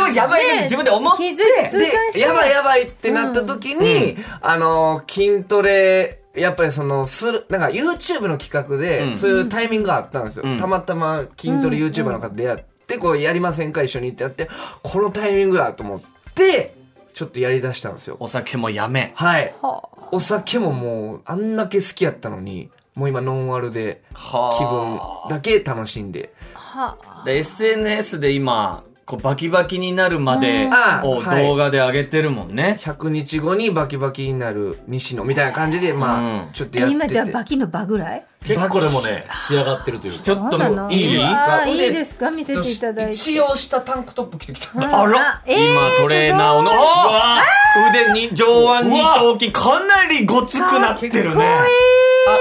[0.00, 10.44] をやばいって自分で思って、で、やばいやばいってなった時に、あの、筋トレ、やっぱりその、する、なんか YouTube の企画で、うんそういうタイミングがあったんですよ。
[10.44, 14.48] うんたまたま筋トレ YouTuber の方でやって、こうやりませんか一緒にってやって、
[14.82, 16.00] このタイミングだと思っ
[16.34, 16.74] て、
[17.14, 18.16] ちょっとやり出したんですよ。
[18.20, 19.12] お酒もやめ。
[19.14, 19.54] はい。
[19.60, 26.34] はお酒ももう、あんだけ好きやったのに、もう今ノンアルで、気分だけ楽しんで。
[26.52, 31.46] はで SNS で今、こうバキバキになるまであをはい。
[31.46, 32.76] 動画で上げてるもんね。
[32.78, 36.36] 100日後にバキバキになる西野みたいな感じで、まうん。
[36.40, 37.04] あ、ちょっとやってて。
[37.04, 38.26] 今じゃあバキの場ぐらい？
[38.46, 40.18] 結構でもね、仕上がってるというか。
[40.22, 40.56] ちょっと
[40.90, 42.30] いいあー腕いいですか？
[42.30, 43.12] 見せていただいて。
[43.14, 44.70] 使用したタンクトップ着てきた。
[44.76, 47.42] あら、えー今トレーナーをの、すあ
[47.90, 48.46] 腕に、上
[48.80, 51.44] 腕二頭筋、かなりごつくなってるね。
[51.44, 52.36] あ、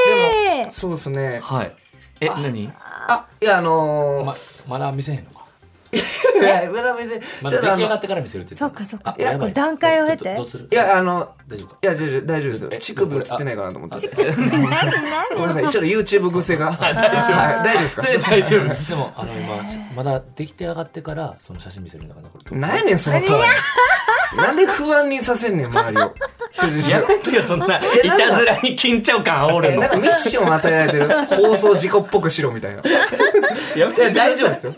[0.69, 1.39] そうですね。
[1.43, 1.71] はい。
[2.21, 2.71] え、何？
[3.07, 5.38] あ、いや、あのまー、、まだ見せへんのか？
[6.39, 10.67] いや、村上先ま生、ちょっとあのだ出来上がってから見せるって言そうかそうかいこう段階を経てどどうする？
[10.71, 12.69] いや、あの、大丈夫いや、大丈夫ですよ。
[12.71, 14.07] え乳首映ってないかなと思って。
[14.07, 16.71] ごめんなさい、ちょっと YouTube 癖が。
[16.79, 17.31] 大丈夫です。
[17.31, 18.01] はい、大丈夫ですか？
[18.29, 18.89] 大丈夫です。
[18.91, 19.55] でも、あの、今、
[19.95, 22.21] まだ出来て上がってから、その写真見せるんだか
[22.51, 22.57] ら。
[22.57, 24.37] なんやねん、そのトーン。
[24.37, 26.01] なんで不安にさせんねん、周りを。
[26.89, 29.89] やめてよ、そんな、いたずらに緊張感煽るのえなん。
[29.89, 31.25] かミッション与えられてる。
[31.25, 32.81] 放送事故っぽくしろみたいな。
[32.81, 34.75] いや、大丈夫ですよ。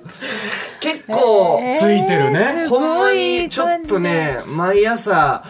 [0.80, 2.68] 結構、ついてるね。
[2.68, 5.44] ほんまに、ちょっとね、毎朝、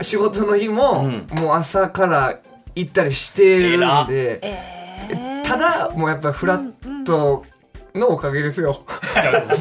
[0.00, 1.26] 仕事の日も、ん。
[1.32, 2.38] もう朝から
[2.74, 7.44] 行ったりしてるんで、えただ、もうやっぱフラット
[7.96, 8.84] のおかげですよ。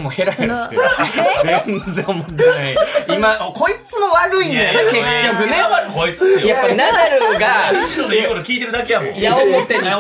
[0.02, 0.82] もうヘラヘラしてる。
[1.66, 2.76] 全然思ってない。
[3.10, 5.64] 今、こいつも悪いんだよね、結局ね。
[5.94, 6.48] こいつっすよ。
[6.48, 9.16] やっぱナダルが、西野の言うこと聞いてるだけやもん。
[9.16, 9.92] 矢面に立ってね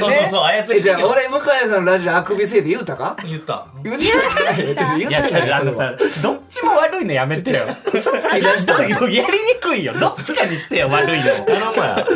[0.00, 3.16] そうそうそう、操え、りてじゃあ、俺、向井さんのラジオあくびせいで言うたか？
[3.24, 3.66] 言った。
[3.82, 4.74] 言うてないよ。
[4.74, 7.64] ちょっと言ういや、たないあのさ、どっちも悪いのやめてよ。
[7.92, 8.88] 嘘つき出したら。
[8.88, 9.24] やりに
[9.60, 9.94] くいよ。
[9.98, 11.24] どっちかにしてよ、悪いの。
[11.24, 12.06] 頼むや。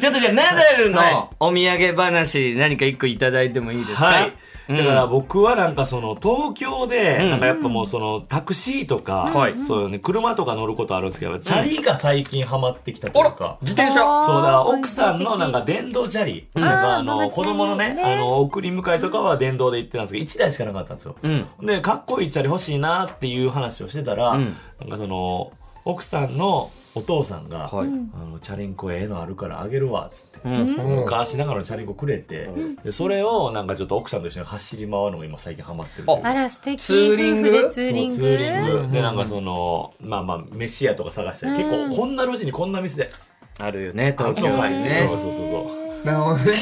[0.00, 4.06] ちょっとじゃあ、ナダルのお土産話、何か一個いただいてもいいですか？
[4.06, 4.32] はい。
[4.68, 13.58] うんだから僕はなんかその東京で、うんなんかやっぱもうそのタクシーとか、はいそうね、車とか乗ることあるんですけど、チャリが最近ハマってきたというか。
[13.62, 14.00] 自転車。
[14.24, 16.48] そうだ、奥さんのなんか電動チャリ。
[16.54, 21.16] なんかあの、子供のね、ねあの、送り迎えとかは電動で行ってたんですけど、1台しかなかったんですよ。
[21.22, 21.46] うん。
[21.62, 25.50] で、かっこいいチャリ欲しいなっていう話をしてたら、うんなんかその、
[25.84, 27.88] 奥さんのお父さんが、はい。
[27.88, 30.48] あの、チャリンコええのあるからあげるわ、つって。
[30.48, 31.00] うん。
[31.00, 32.48] 昔ながらのチャリンコくれて、
[32.82, 36.80] でそれをなんかちょっと奥さんと一緒に走り回るのも今最近ハマってるああら素敵。
[36.80, 37.68] ツーリング？
[37.68, 38.14] ツーリング？
[38.14, 38.92] そうツーリング。
[38.94, 43.10] でなんかそのまあまあ飯屋とか探したり、結構こんな路地にこんな店で。
[43.58, 45.06] あるよね、東京にね。
[45.10, 45.20] そう。
[45.20, 46.06] そうそうそう。
[46.06, 46.52] なるほどね。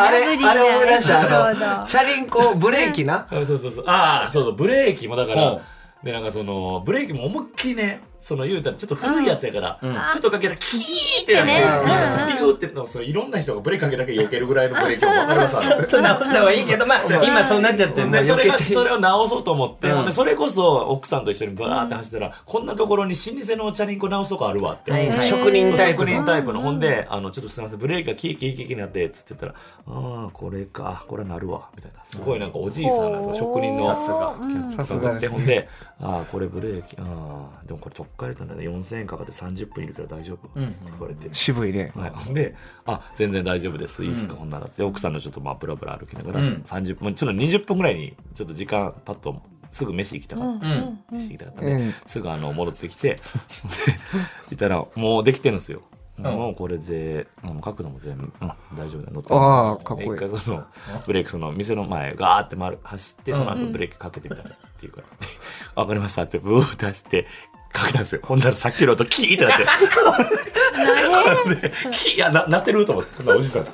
[0.00, 1.84] あれ、あれ思い出した。
[1.86, 3.28] チャリンコ、ブレーキな。
[3.30, 3.84] そうそうそう。
[3.86, 5.62] ああそうそうブレーキもだかほら
[6.02, 9.78] でなんかそのブレーキも思いっきりねその言うたらちょっと古いやつやから、
[10.12, 18.10] ちょっとかけたらキーってなって、ねなんかピューってそういろんな人がブレーキかけだけ避けるぐらいのブレーキを分かりますちょっと直した方がいいけど、まあ、今そうなっちゃってるん。
[18.10, 20.06] だでそれそれを直そうと思って、うん。
[20.06, 25.22] でそれこそ奥さんと一緒にバーって走ったら、こんなところに老舗のチャリンコ直すとこあるわって、はいはい。
[25.22, 26.26] 職人タイプ職人の。
[26.26, 29.54] タイプの、ほんであのちょっとすみませんブレーキがキーキーキーキーになってつってたら
[29.86, 34.36] ああこれかこれなるわみたいなすごいなんかおじいさんなんですよ職人のさすが。
[34.76, 35.38] さすがですね。
[35.38, 35.68] ほんで
[36.00, 41.92] ああこれブレーキああでもこれ取っ替えたんだね4000円かかって30分いるから大丈夫、って言われて、渋いね。
[41.94, 42.54] はい、で、
[42.86, 44.04] あ、全然大丈夫です。
[44.04, 44.68] いいっすか、ほんなら。
[44.68, 46.62] で、奥さんのちょっとまあ、ブラブラ歩きながら、うん。
[46.66, 49.40] 30分、ちょっと20分ぐらいに、ちょっと時間、パッと、
[49.70, 50.66] すぐ飯行きたかった。
[50.66, 51.00] うん。
[51.10, 51.94] 飯行きたかったんで、うん。
[52.06, 53.16] すぐあの、戻ってきて、
[54.48, 55.82] でいたら、もうできてるんですよ。
[56.18, 60.18] もうこれで、あの角度も全部、うん、大丈夫だ乗ってあーかっこいい。
[60.18, 60.64] で一回その、
[61.06, 65.06] ブレーキ、その、店の前、ガーって回る、走って、その後ブレーキかけてみたらっていうから、
[65.80, 67.26] わかりましたって、ブーって走って、
[67.72, 68.20] かけたんですよ。
[68.24, 69.64] ほんならさっきの音、キーってなって、
[71.68, 73.66] でキーいや、な、なってると思って、おじさん、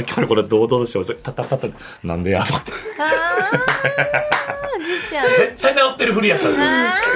[0.00, 1.68] さっきまでこれ堂々としてます、タタタタ、
[2.02, 2.72] なんでや、と思って。
[2.72, 2.74] お
[4.82, 6.66] じいちゃん絶対治ってるふりやったんですよ。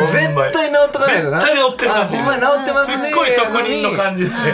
[0.07, 1.41] 絶対治っとかないとな。
[1.41, 3.11] 絶対治ってる感じあ、ほんまに治ってますすね。
[3.11, 4.47] っごい職人の感じで、ゆった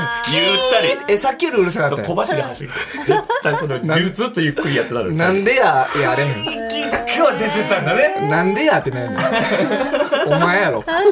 [1.09, 1.15] り。
[1.15, 2.17] え、さっきよりうるさかった小よ。
[2.17, 2.71] 走り走る。
[3.05, 3.81] 絶対その、
[4.13, 5.17] ずっとゆっくりやってたのに。
[5.17, 6.31] なんでや、やれへん。
[6.71, 8.29] 息だけは出てたんだね。
[8.31, 9.19] なんでやってないの？
[10.27, 10.85] お前やろ。
[10.87, 11.03] あ、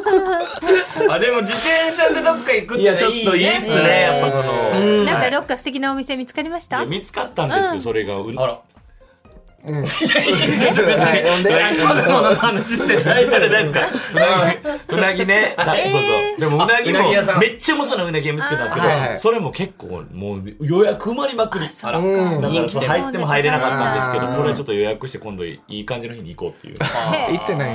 [1.19, 4.71] でも自転車でどっか行くっていや、ちょっといいねっすね、やっぱその。
[4.73, 6.79] うんなんかどっか素敵なお店見つかりました？
[6.79, 8.17] いや見つかったんですよ、それが。
[8.17, 8.63] うあら。
[9.73, 11.51] はいほんで
[11.81, 13.81] 食べ物の話して大丈夫ですか
[14.89, 15.55] うなぎね。
[15.57, 16.41] そうそう。
[16.41, 21.69] でもうなぎもめっちゃうまそうなうなぎ見つけたんですけど、それも結構もう予約埋まりまくり。
[21.69, 26.79] だから入っても入れなかったんですけど、これちょっと予約して今度いい感じの日に行こうっていう。
[26.79, 27.71] 行ってない、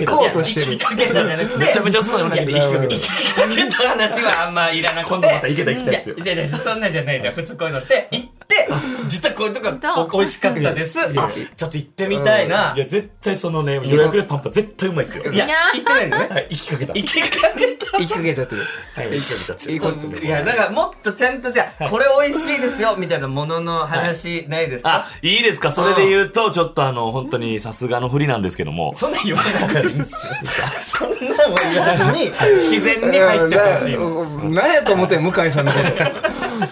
[0.00, 1.24] 行こうとしてる行きかけた。
[1.24, 2.94] めちゃめちゃそうなうなぎで行きかけた。
[2.94, 5.10] 行きかけた話はあんまいらなくて。
[5.10, 7.34] 今度また行けた行きたいですよじゃあじゃそんなじゃないじゃん。
[7.34, 8.57] 普通こういうのって、行って、
[9.08, 10.98] 実はこういうとこ本当がお美味しかったです。
[11.00, 11.08] あ
[11.56, 12.72] ちょっと行ってみたいな。
[12.76, 15.30] いや、絶対そのね、予約でパンパン絶対うまいっすよ。
[15.32, 16.28] いや、行ってないのね。
[16.30, 16.92] はい、行きかけた。
[16.94, 17.26] 行きか
[17.56, 17.98] けた。
[17.98, 18.62] 言いかけちゃってる。
[18.94, 19.70] はい、行きかけた。
[19.70, 24.90] いいこといや、だからもっとちゃんとじゃあ、これ美味しいですよ、みたいなものの話ないですか？
[24.90, 25.70] あ、いいですか？
[25.70, 28.94] それで言うと、ちょっとあの、本当にさすがの振りなんですけども。
[28.94, 30.18] そんなん言わなくていいんですよ。
[30.80, 33.96] そんなんは言わずに、自然に入ってってほしい
[34.54, 35.78] 何やと思ってん向井さんのこ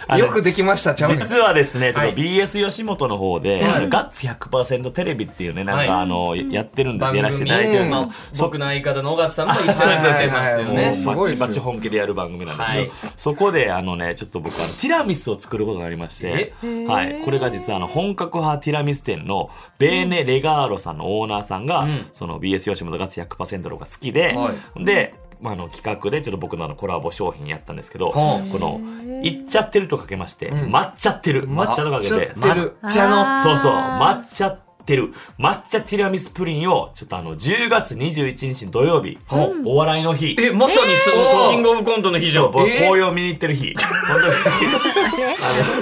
[0.09, 0.17] と。
[0.17, 2.15] よくできました、ちゃん実はですね、ちょっとはい。
[2.15, 7.13] BS 吉本の方で、あのガッツ100%テレビっていうね、なんはいかあの、やってるんです。
[7.13, 8.03] 番やらせてい組ただいてるんですよ。
[8.03, 10.97] まあ僕の相方の小笠さんも一緒に出てますよはいはいはいねはい。
[10.97, 11.47] すごいですよ。
[11.47, 12.81] バチバチ本気でやる番組なんですよ。
[12.81, 12.91] はい。
[13.17, 16.55] そこで、あのね、ちょっと僕、あの、ティラミスを作ることになりまして、
[16.87, 17.23] はい。
[17.25, 22.07] これが実は、あの、本格派ティラミス店の、ベーネ・レガーロさんのオーナーさんが、ん。
[22.13, 28.81] その BS 吉本ガッツ100%の方が好きで、はで、まあ、あの企画でちょっと僕のあのコラボ商品やったんですけど、はこの、
[29.23, 39.19] いっちゃってるとかけまして、抹茶ってる、抹茶とかけて、抹茶の、そうそう、抹茶ってる、抹茶ティラミスプリンを、ちょっとあの、10月21日土曜日、
[39.65, 41.11] お笑いの日、え、まさにそ
[41.49, 42.51] う、キングオブコントの日じゃん。
[42.53, 44.35] 僕えー紅葉見に行ってる日、本当に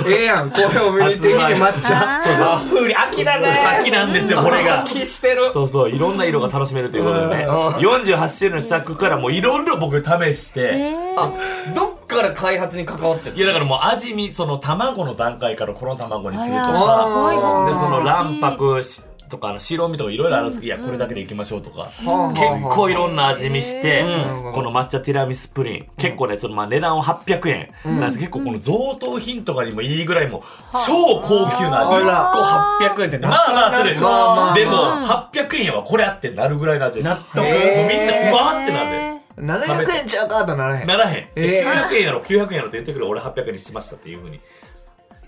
[0.17, 2.21] ええやん、紅葉見に行ってきて抹茶。
[2.23, 2.47] そうそう。
[2.47, 3.49] あ、ふり、秋だね。
[3.81, 4.83] 秋なんですよ、これが。
[4.83, 5.51] 秋してる。
[5.53, 11.31] そうそう、いろんな色が楽しめるということでね、48種類の試作からもういろいろ僕試して、あ、
[11.75, 27.69] どっから開発に関わってるいやだからもう味見、その卵の段階からこの卵にするとか、あで、その卵白しとか、あの白身とかいろいろあるんですけど、いや、これだけでいきましょうとか、はあ結構いろんな味見してう、んこの抹茶ティラミスプリン、結構ね、そのまあ値段は800円。
[27.85, 30.43] なんですけど、結構この贈答品とかにもいいぐらいもう、
[30.87, 31.97] 超高級な味。
[31.97, 32.33] あら。
[32.33, 34.03] 1個800円ってなまあまあするでしょ。
[34.03, 36.97] まあまあでも、800円はこれあってなるぐらいの味。
[36.97, 37.09] です。
[37.09, 37.51] 納得み
[37.99, 38.90] んな、うわーってなる。
[38.90, 39.13] で。
[39.38, 40.87] 700円ちゃうかとならへん。
[40.87, 41.29] ならへん。
[41.37, 44.40] えー900円やろ、900円やろって言ってくる俺800円にしましたっていうふうに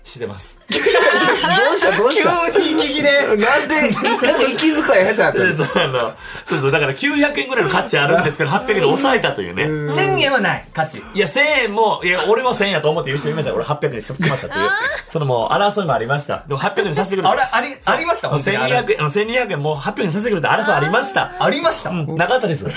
[0.07, 0.57] してます。
[0.69, 1.91] どうした？
[1.97, 2.51] どうした？
[2.53, 3.11] 急に息切れ。
[3.27, 3.45] なんで、
[3.81, 6.13] なんか息遣い下手やった そうあの
[6.45, 9.63] そうそう、だから900円ぐらいの価値あるんですけど、800円で抑えたというね。
[9.65, 11.01] 1000円はない、歌詞。
[11.13, 14.69] いや、1000円も、いや、俺は1000円やと思って言う人いましたよ俺800円にしましたっていう。
[15.11, 16.43] そのもう、争いもありました。
[16.47, 18.29] でも800円にさせてくれあれ、あり、ありました？
[18.29, 21.31] 本当にあれ1200円、あの1200円もう800円にさせてくれて争いありました。
[21.39, 22.63] ありましたうんなかったです。
[22.67, 22.73] どう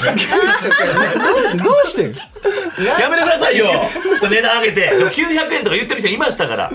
[1.87, 2.14] してん
[2.99, 3.66] やめてくださいよ
[4.23, 4.97] 値段上げて。
[4.97, 6.71] でも900円とか言ってる人いましたから。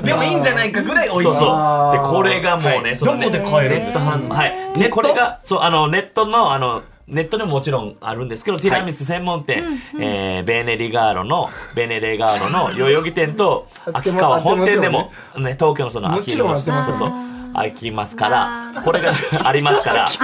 [0.04, 1.38] でもいいんじゃないかぐらい美味しい。
[1.38, 1.92] そう。
[1.92, 2.96] で、これがもうね、はい。
[2.96, 4.36] そのねどこで買えるんネット販売。
[4.36, 4.78] はい。
[4.78, 9.64] で、これが、そう、あの、ネットの、あの、ネットでももちろんあるんですけど、ティラミス専門店、
[9.98, 17.18] えー、ベーネリガーロの、ベーネレガーロの代々木店と、 秋川本店でも、ね、東京のその秋のもちろん合ってますよそうそう、
[17.54, 19.12] 開きますから、これが
[19.44, 20.18] ありますから、あり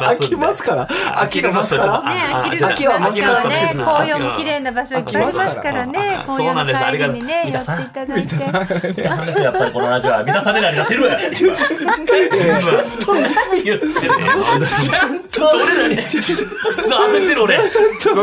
[0.00, 2.10] ますんで飽きますから飽きるますからね、
[2.62, 3.10] 秋はね、
[3.72, 8.34] 紅葉も綺麗な場所いっぱいありますからね、紅葉の帰りにね、寄皆さんっていただいて。
[9.00, 11.18] いや、なんですよ、やっぱりこのラジオは満たされないになってるわ。
[11.20, 11.30] 今
[13.64, 14.26] 言ってるね。
[15.28, 16.30] ちょっと俺らに、ちょっと。
[17.00, 17.58] 焦ってる俺。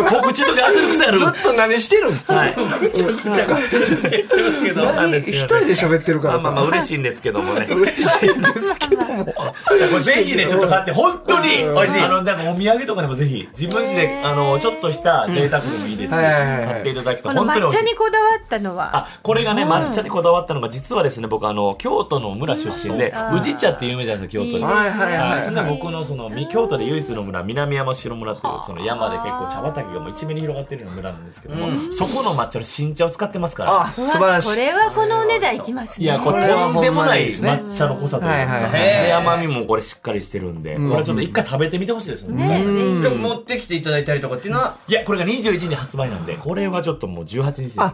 [0.09, 1.19] 告知とか焦る癖ある。
[1.19, 2.15] ずっと何してるん。
[2.15, 2.53] はい。
[5.27, 7.67] 一人で喋ってるからまあまあ嬉しいんですけどもね。
[7.79, 9.25] 嬉しいんですけども。
[9.33, 9.33] こ
[9.73, 12.01] れぜひね、ちょっと買って、本当に美味しい。
[12.01, 17.95] あの、だからお土産とかでもぜひ、自分家で、あの、ちょっとした贅沢でもいいですし、はいはいはい買っていただくと本当に美味しい抹茶に。
[17.97, 24.63] こだわったのは、あ、これがね、抹茶にこだわったのが、実はですね、僕あの、京都の村出身で、宇治茶って有名じゃないですか、京都に。
[24.63, 34.49] はいはいは、はいいそんな僕のそのみ京都で唯一の村南山城村っていうその山で結構茶畑がもう一面に広がってるような村なんですけども、そこの抹茶の新茶を使ってますからあ、素晴らしい。
[34.49, 36.05] これはこのお値段いきますね。
[36.05, 47.91] いやこれとんでもない抹茶の濃さといいますか、はいはいはいで甘みもこれしっかりしてるんで、これちょっと一回食べてみてほしいですよねね、ぜひ持ってきていただいたりとかっていうのは、いやこれが21日に発売なんでこれはちょっともう18日ですから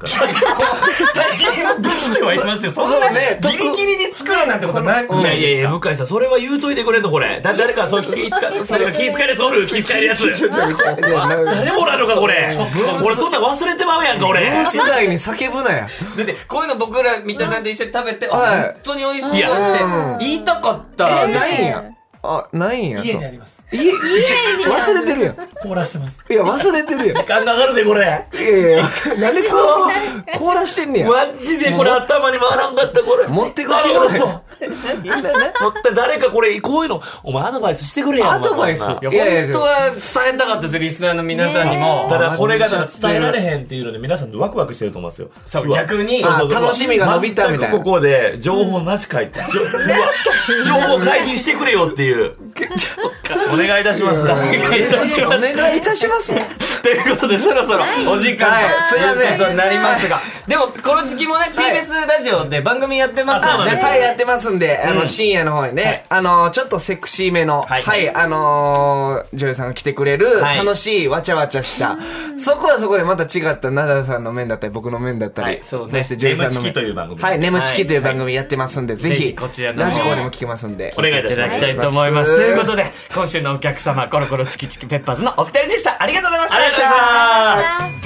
[1.14, 2.72] 大変できてはいますよ。
[2.72, 5.06] そんなねギリギリに作るなんてことない。
[5.06, 7.42] いやいやいや、向井さん、それは言うといてくれんの、これ。
[7.42, 8.40] だ、誰か、そう、気遣い、や
[9.36, 10.86] つおる気遣いやなんか
[11.46, 12.56] 誰もらうのか、これ。
[13.04, 14.42] 俺、そんなん忘れてまうやんか、俺。
[14.42, 15.88] ブース外に叫ぶなや。
[16.18, 21.40] だって、こういうの僕ら、三田さんと一緒に食べて、本当に美味しいよって言いたかったえ、です。
[21.40, 21.84] ないんや。
[22.26, 23.04] あ、ないんや。
[23.04, 23.62] 家にあります。
[23.70, 25.36] 家、家忘れてるやん。
[25.62, 26.24] 凍らしてます。
[26.30, 27.18] いや、忘れてるやん。
[27.18, 28.26] 時間かかるで、これ。
[28.34, 28.84] いやいや、
[29.18, 29.58] なんでこ
[30.36, 31.08] う、凍らしてんねや。
[31.10, 33.28] マジでこれ頭に回らんかった、これ。
[33.28, 34.42] 持って帰って誰くださいがそう。
[35.64, 38.32] 持って誰かこれ、こういうの、お前アドバイスしてくれやん。
[38.36, 39.02] アドバイスいや、本
[39.52, 42.08] 当は伝えたかったです、リスナーの皆さんにも。
[42.10, 45.16] ただ、これが伝えられへんっていうので、皆さんワクワクしてると思うんで
[45.50, 45.66] すよ。
[45.76, 49.72] 逆に、あ楽しみが伸びたみたいな全くここで、情報なし書いて、じょうわ
[50.66, 52.13] 情報解禁してくれよっていう。
[53.54, 54.24] お願いいたします。
[54.24, 55.42] お願いいたしおます。
[55.42, 56.34] 願いいたします。
[56.82, 63.48] ということで、そろそろお時間はいすいませんということになりますが、でも、コロチキもね、TBS ラジオで番組やってますよね。
[63.48, 63.86] あそうなんです。
[63.86, 70.58] はい、やってますんで、あの、深夜の方にね、あの、ちょっとセクシーめの、ははいい、あのー、女優さんが来てくれる、はい。
[70.58, 71.98] 楽しい、わちゃわちゃした、
[72.38, 76.74] そこはそこでまた違った、ナダルさんの面だったり、僕の面だったり、はいそして女優さんの面。
[76.74, 80.94] という番組はい、眠ちきという番組やってますんで、ぜひ、こちらの方ラジコでも聞けますんで。
[80.98, 81.60] お願いいたします
[82.04, 82.36] 思います。
[82.36, 86.02] ということで、今週のお客様、コロコロチキチキペッパーズのお二人でした。
[86.02, 86.58] ありがとうございました。
[86.58, 88.04] ありがとうございました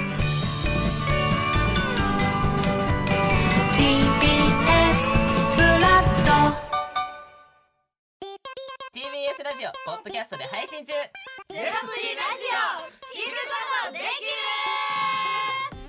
[3.77, 5.15] TBS
[5.55, 6.57] フラット
[8.93, 10.93] TBS ラジオ、ポッドキャストで配信中。
[10.93, 11.09] ゼロ
[11.55, 12.85] プリラジオ
[13.17, 13.55] 聞くこ
[13.87, 14.07] とできる